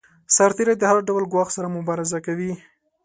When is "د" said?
0.77-0.83